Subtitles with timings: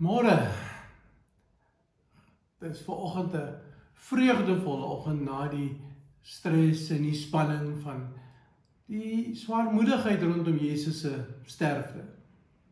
[0.00, 0.48] Môre.
[2.58, 3.54] Dit is vanoggend 'n
[3.92, 5.76] vreugdevolle oggend na die
[6.22, 8.08] stres en die spanning van
[8.86, 12.04] die swaarmoedigheid rondom Jesus se sterfte,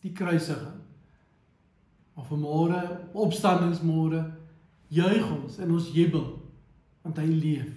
[0.00, 0.80] die kruisiging.
[2.14, 4.32] Maar vanmôre, opstandingsmôre,
[4.88, 6.42] juig ons en ons jubel
[7.02, 7.72] want hy leef.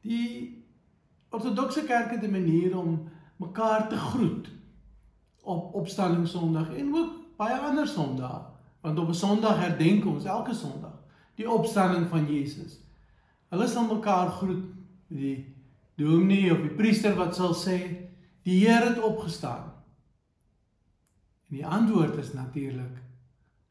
[0.00, 0.64] Die
[1.28, 4.55] ortodokse kerk het 'n manier om mekaar te groet
[5.46, 8.42] op opstanding Sondag en ook baie ander Sondae
[8.80, 10.94] want op 'n Sondag herdenk ons elke Sondag
[11.36, 12.78] die opstanding van Jesus.
[13.48, 14.64] Hulle sal mekaar groet
[15.06, 15.54] met die
[15.94, 17.78] dominee of die priester wat sal sê
[18.46, 19.72] die Here het opgestaan.
[21.48, 23.02] En die antwoord is natuurlik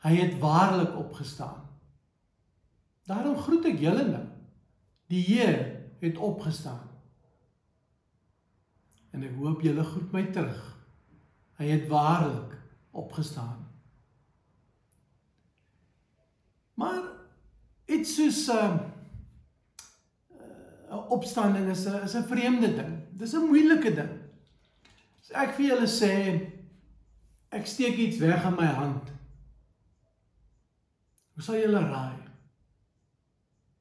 [0.05, 1.63] hy het waarlik opgestaan.
[3.09, 4.25] Daarom groet ek julle nou.
[5.09, 6.83] Die Here het opgestaan.
[9.11, 10.74] En ek hoop julle groet my terug.
[11.55, 12.57] Hy het waarlik
[12.91, 13.67] opgestaan.
[16.75, 17.03] Maar
[17.85, 18.79] iets soos 'n uh,
[20.89, 22.93] uh, opstanding is 'n is 'n vreemde ding.
[23.11, 24.11] Dis 'n moeilike ding.
[25.21, 26.13] As ek vir julle sê
[27.49, 29.11] ek steek iets weg in my hand.
[31.33, 32.25] Hoe sal julle raai?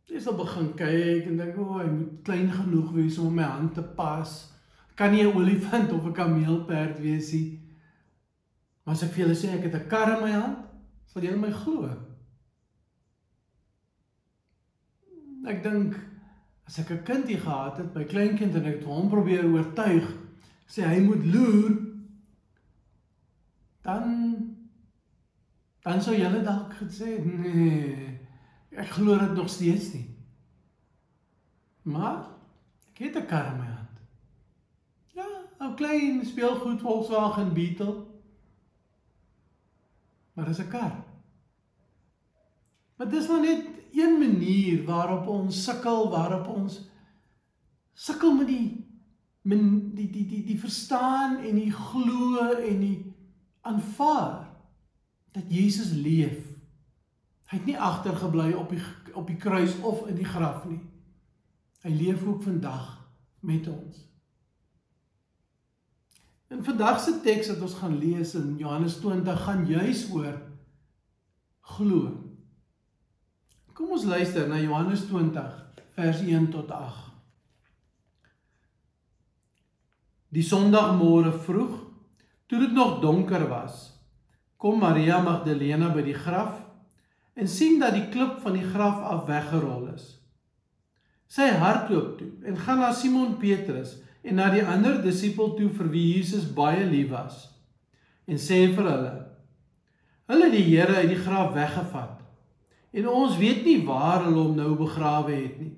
[0.05, 3.43] Jy sal begin kyk en dink, "O, oh, hy moet klein genoeg wees om my
[3.43, 4.53] hand te pas."
[4.95, 7.64] Kan nie 'n olifant of 'n kameelperd wees nie.
[8.85, 10.59] Maar as ek vir julle sê ek het 'n kar in my hand,
[11.07, 11.89] sal julle my glo.
[15.47, 15.97] Ek dink
[16.67, 20.05] as ek 'n kindie gehad het, my kleinkind en ek het hom probeer oortuig
[20.67, 21.77] sê hy moet loer,
[23.83, 24.05] dan
[25.85, 28.21] dan sou julle dalk gesê nee,
[28.73, 30.09] ek glo dit nog steeds nie.
[31.83, 32.25] Maar
[32.93, 33.97] ek het 'n kar in my hand.
[35.13, 35.29] Ja,
[35.61, 38.14] 'n klein speelgoed Volkswagen Beetle
[40.35, 41.05] maar dis 'n kar.
[42.97, 46.81] Maar dis maar net een manier waarop ons sukkel, waarop ons
[47.93, 48.85] sukkel met die
[49.45, 53.15] men die die die die verstaan en die glo en die
[53.61, 54.49] aanvaar
[55.33, 56.39] dat Jesus leef.
[57.51, 58.83] Hy het nie agtergebly op die
[59.15, 60.81] op die kruis of in die graf nie.
[61.85, 62.89] Hy leef ook vandag
[63.41, 64.14] met ons.
[66.53, 70.37] In vandag se teks wat ons gaan lees in Johannes 20 gaan juis oor
[71.75, 72.13] glo.
[73.73, 75.49] Kom ons luister na Johannes 20
[75.97, 77.11] vers 1 tot 8.
[80.35, 81.79] Die Sondagmôre vroeg,
[82.51, 83.93] toe dit nog donker was,
[84.59, 86.59] kom Maria Magdalena by die graf
[87.35, 90.07] en sien dat die klip van die graf af weggerol is.
[91.31, 95.91] Sy hardloop toe en gaan na Simon Petrus en na die ander disipel toe vir
[95.93, 97.45] wie Jesus baie lief was
[98.27, 99.15] en sê vir hulle
[100.33, 102.23] hulle die Here uit die graf weggevat
[102.95, 105.75] en ons weet nie waar hulle hom nou begrawe het nie.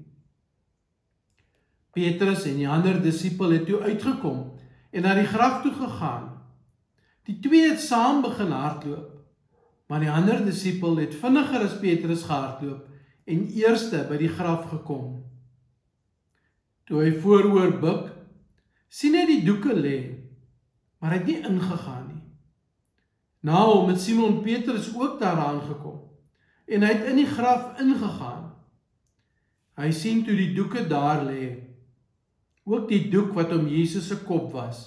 [1.97, 4.43] Petrus en die ander disipel het toe uitgekom
[4.93, 6.29] en na die graf toe gegaan.
[7.27, 9.17] Die twee het saam begin hardloop
[9.87, 12.87] maar die ander disipel het vinniger as Petrus gehardloop
[13.27, 15.23] en eerste by die graf gekom.
[16.87, 18.16] Toe hy vooroor buig
[18.97, 19.99] sien hy die doeke lê,
[21.01, 22.23] maar hy het nie ingegaan nie.
[23.45, 26.03] Na hom het Simon Petrus ook daaraan gekom
[26.67, 28.49] en hy het in die graf ingegaan.
[29.79, 31.53] Hy sien toe die doeke daar lê,
[32.67, 34.81] ook die doek wat om Jesus se kop was.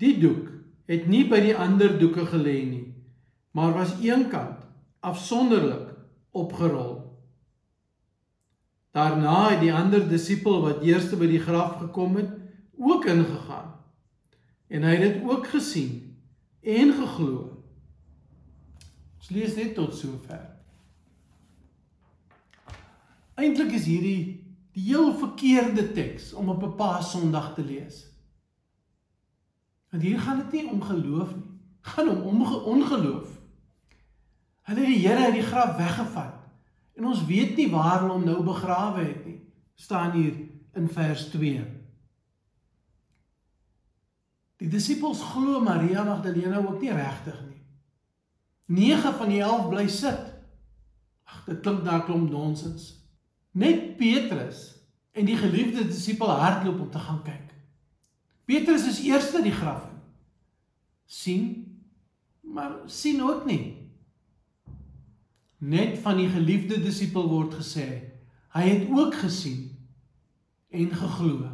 [0.00, 0.46] Die doek
[0.88, 2.86] het nie by die ander doeke gelê nie,
[3.52, 4.62] maar was eenkant
[5.04, 5.90] afsonderlik
[6.32, 7.02] opgerol.
[8.94, 12.32] Daarna het die ander disipel wat eerste by die graf gekom het,
[12.78, 13.72] ook ingegaan.
[14.66, 16.16] En hy het dit ook gesien
[16.60, 17.62] en geglo.
[19.18, 20.42] Ons lees net tot sover.
[23.34, 24.42] Eintlik is hierdie
[24.74, 28.10] die heel verkeerde teks om op 'n Paasondag te lees.
[29.90, 31.50] Want hier gaan dit nie om geloof nie,
[31.80, 33.28] gaan om ongeloof.
[34.62, 36.34] Hulle het die Here uit die graf weggevat
[36.94, 39.40] en ons weet nie waar hulle hom nou begrawe het nie.
[39.74, 40.34] staan hier
[40.72, 41.64] in vers 2.
[44.62, 47.62] Die disippels glo Maria Magdalena ook nie regtig nie.
[48.66, 50.30] 9 van die 11 bly sit.
[51.24, 53.04] Ag, dit klink na 'n klomp nonsens.
[53.52, 54.74] Net Petrus
[55.12, 57.54] en die geliefde disipel hardloop om te gaan kyk.
[58.44, 60.00] Petrus is eerste die graf in.
[61.04, 61.44] sien,
[62.40, 63.90] maar sien ook nie.
[65.58, 67.86] Net van die geliefde disipel word gesê,
[68.56, 69.70] hy het ook gesien
[70.68, 71.53] en geglo.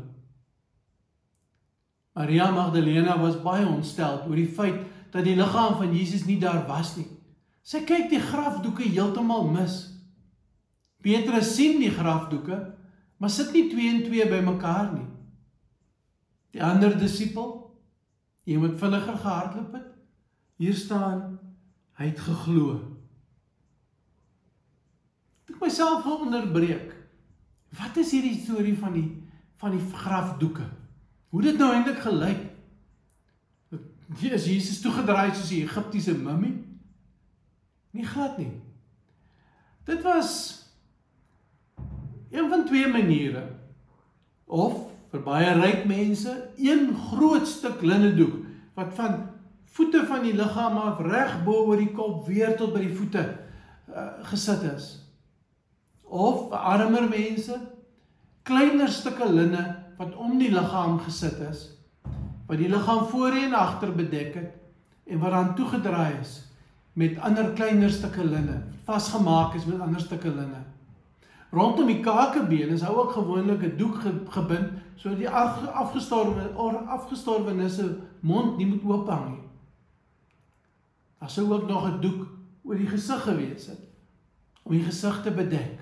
[2.12, 4.82] Maria Magdalena was baie ontstel oor die feit
[5.14, 7.06] dat die liggaam van Jesus nie daar was nie.
[7.62, 9.82] Sy kyk die grafdoeke heeltemal mis.
[11.04, 12.58] Petrus sien die grafdoeke,
[13.20, 15.06] maar sit nie 2 en 2 bymekaar nie.
[16.50, 17.52] Die ander disipel,
[18.48, 19.86] jy moet vinniger gehardloop het.
[20.60, 21.38] Hier staan
[22.00, 22.80] hy het geglo.
[25.50, 26.92] Ek myself gaan onderbreek.
[27.78, 29.08] Wat is hierdie storie van die
[29.60, 30.64] van die grafdoeke?
[31.30, 32.46] Hoe dit nou eintlik gelyk?
[34.20, 36.64] Is Jesus toegedraai soos 'n Egiptiese mummie?
[37.90, 38.60] Nie glad nie.
[39.84, 40.58] Dit was
[42.30, 43.42] een van twee maniere.
[44.44, 44.74] Of
[45.10, 48.34] vir baie ryk mense, een groot stuk linnedoek
[48.74, 49.28] wat van
[49.64, 53.22] voete van die liggaam af reg bo oor die kop weer tot by die voete
[53.90, 54.98] uh, gesit is.
[56.02, 57.58] Of armer mense,
[58.42, 61.66] kleiner stukke linne wat om die liggaam gesit is,
[62.48, 66.38] wat die liggaam voorheen en agter bedek het en wat dan toegedraai is
[66.96, 70.62] met ander kleiner stukke linne, vasgemaak is met ander stukke linne.
[71.52, 74.00] Rondom die kakebeen is hou ook gewoonlik 'n doek
[74.32, 79.44] gebind sodat die afgestorwe of afgestorwenisse mond nie moet oop hang nie.
[81.18, 82.26] Daar sou ook nog 'n doek
[82.62, 83.84] oor die gesig gewees het
[84.62, 85.79] om die gesig te bedek.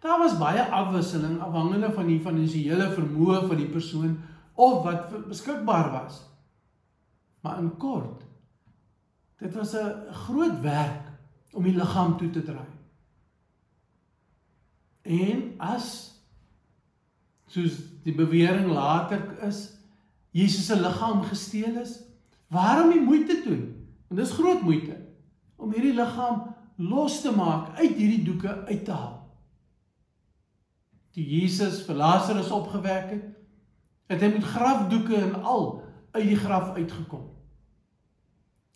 [0.00, 4.18] Daar was baie afwisseling afhangende van die finansiële vermoë van die persoon
[4.54, 6.22] of wat beskikbaar was.
[7.40, 8.24] Maar in kort
[9.40, 11.08] Dit was 'n groot werk
[11.52, 12.70] om die liggaam toe te draai.
[15.02, 16.14] En as
[17.46, 19.78] soos die bewering later is,
[20.30, 22.00] Jesus se liggaam gesteel is,
[22.46, 23.88] waarom die moeite doen?
[24.08, 24.96] Want dis groot moeite
[25.56, 29.19] om hierdie liggaam los te maak uit hierdie doeke uit te haal.
[31.10, 33.26] Toe Jesus vir Lazarus opgewek het,
[34.10, 35.66] het hy met grafdoeke en al
[36.10, 37.28] uit die graf uitgekom.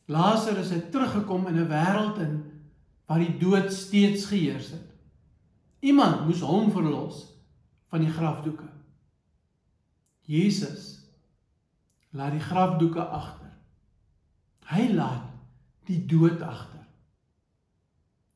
[0.06, 2.34] Lazarus het teruggekom in 'n wêreld in
[3.06, 4.90] waar die dood steeds geheers het.
[5.80, 7.26] Iemand moes hom verlos
[7.86, 8.68] van die grafdoeke.
[10.20, 11.04] Jesus
[12.10, 13.52] laat die grafdoeke agter.
[14.64, 15.28] Hy laat
[15.84, 16.86] die dood agter.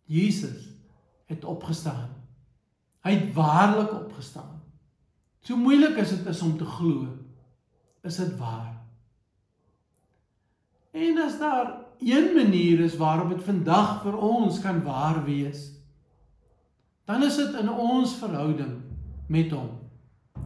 [0.04, 0.68] Jesus
[1.26, 2.17] het opgestaan.
[3.08, 4.58] Hy het waarlik opgestaan.
[5.40, 7.06] So moeilik as dit is om te glo,
[8.04, 8.74] is dit waar.
[10.92, 11.70] En as daar
[12.04, 15.70] een manier is waarop dit vandag vir ons kan waar wees,
[17.08, 18.76] dan is dit in ons verhouding
[19.32, 19.70] met hom.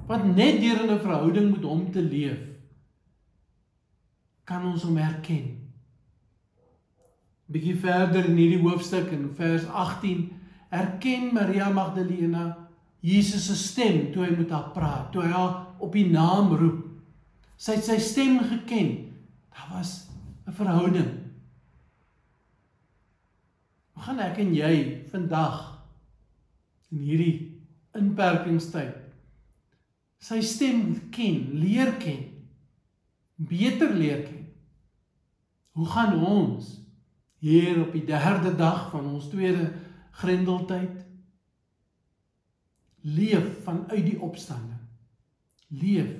[0.06, 2.46] Want net deur 'n verhouding met hom te leef,
[4.44, 5.58] kan ons hom erken.
[7.46, 10.30] Bietjie verder in hierdie hoofstuk in vers 18
[10.72, 12.62] erken Maria Magdalena
[13.02, 16.84] Jesus se stem toe hy met haar praat, toe hy haar op die naam roep.
[17.58, 18.92] Sy het sy stem geken.
[19.50, 20.08] Daar was
[20.46, 21.10] 'n verhouding.
[23.92, 25.82] Hoe gaan ek en jy vandag
[26.90, 27.62] in hierdie
[27.94, 28.98] inperkingstyd
[30.22, 32.22] sy stem ken, leer ken,
[33.36, 34.46] beter leer ken?
[35.72, 36.80] Hoe gaan ons
[37.38, 39.72] hier op die derde dag van ons tweede
[40.20, 41.00] grendeltyd
[43.02, 44.80] leef vanuit die opstanding?
[45.68, 46.12] Leef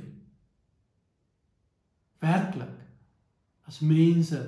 [2.23, 2.79] werklik
[3.69, 4.41] as mense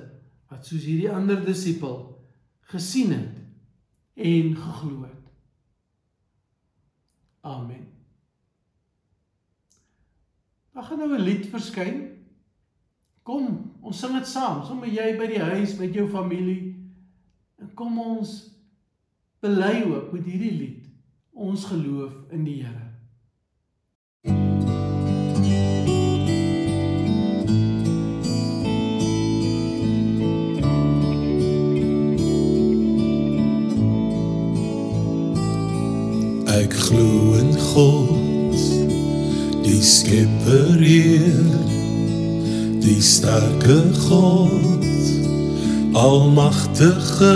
[0.51, 1.97] wat soos hierdie ander disipel
[2.71, 5.25] gesien het en geglo het.
[7.45, 7.83] Amen.
[10.73, 12.11] Daar gaan nou 'n lied verskyn.
[13.23, 16.75] Kom, ons sing dit saam, sommer jy by die huis met jou familie.
[17.55, 18.54] En kom ons
[19.45, 20.85] bely ook met hierdie lied
[21.33, 22.85] ons geloof in die Here.
[36.55, 38.61] Ek glo in God,
[39.67, 41.51] die Skepper Heer,
[42.81, 44.89] die sterke God,
[45.93, 47.35] almagtige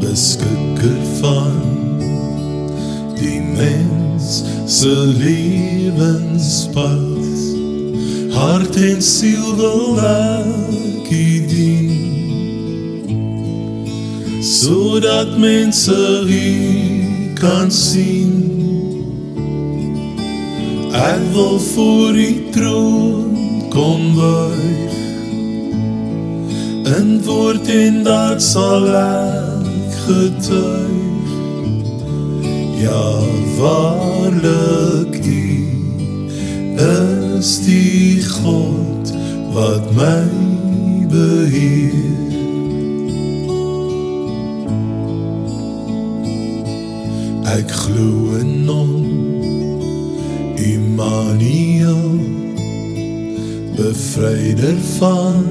[0.00, 1.60] beskikker van
[3.20, 7.20] die mens se lewenspad.
[8.40, 11.08] Hart en siel wil ek
[11.50, 11.90] dien
[14.40, 15.96] sodat mense
[16.28, 18.32] hier kan sien
[20.96, 23.36] Ek wil voor die troon
[23.72, 24.96] kom buig
[26.96, 29.39] In woord en ek
[30.06, 31.28] getuig.
[32.80, 33.18] Ja,
[33.58, 35.40] waarlik u
[37.40, 39.12] is die God
[39.52, 40.24] wat my
[41.08, 42.18] beheer.
[47.50, 48.92] Ek glo in hom,
[50.60, 52.12] Immanuel,
[53.76, 55.44] bevryder van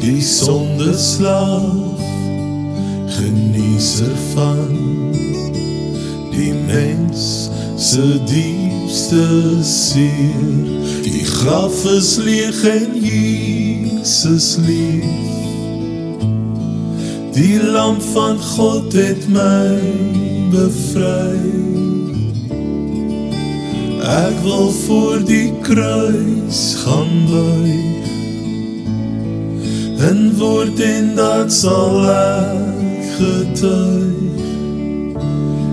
[0.00, 1.97] die sondeslaaf,
[3.18, 4.68] genieser van
[6.30, 9.24] die mens se diepste
[9.62, 10.66] seer.
[11.02, 15.04] Die graf is leeg en Jesus leef.
[17.34, 19.78] Die lam van God het my
[20.50, 21.38] bevry.
[24.08, 28.10] Ek wil voor die kruis gaan buig.
[30.08, 32.77] En word en dat sal ek
[33.18, 34.42] getuig.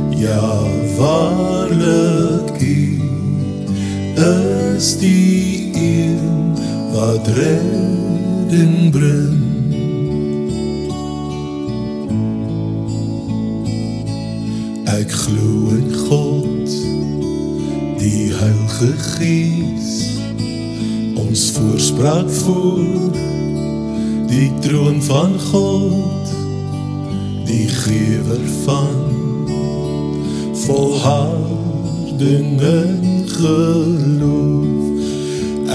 [0.09, 0.59] Ja,
[0.97, 2.99] waarlik U
[4.75, 6.53] is die een
[6.91, 9.43] wat redding bring.
[14.85, 16.75] Ek glo in God,
[17.99, 19.91] die Heilige Gees,
[21.19, 23.11] ons voorspraak voor
[24.31, 26.34] die troon van God,
[27.45, 29.05] die gewer van
[30.65, 34.95] volharding en geloof.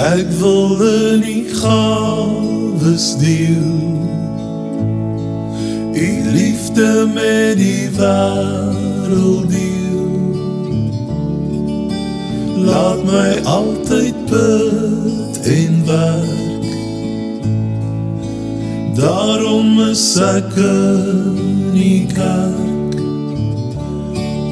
[0.00, 3.76] Ek wil in die gawes deel,
[5.92, 10.08] die liefde met die wêreld deel.
[12.64, 16.38] Laat my altyd bid en werk.
[19.00, 20.52] Daarom is ek
[21.70, 23.00] in die kerk.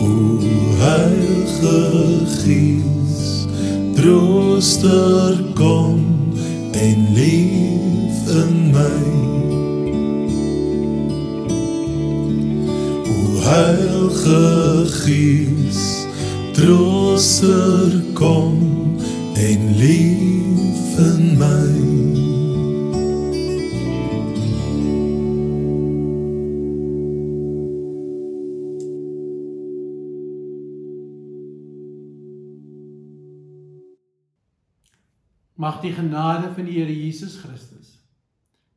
[0.03, 0.39] O
[0.81, 3.47] Heilige Gees,
[3.95, 6.05] trooster kom
[6.73, 8.99] en leef in my.
[13.09, 13.17] O
[13.49, 16.07] Heilige Gees,
[16.53, 18.59] trooster kom
[19.35, 22.08] en leef in my.
[35.59, 37.97] Mag die genade van die Here Jesus Christus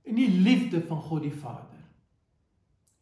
[0.01, 1.77] en die liefde van God die Vader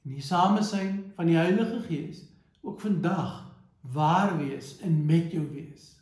[0.04, 2.26] en die samesyn van die Heilige Gees
[2.60, 3.46] ook vandag
[3.96, 5.94] waar wees en met jou wees.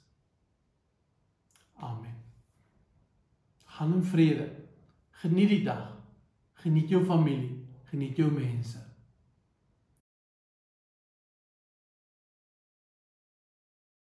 [1.78, 2.16] Amen.
[3.78, 4.50] Gaan in vrede.
[5.22, 5.94] Geniet die dag.
[6.54, 8.87] Geniet jou familie, geniet jou mense.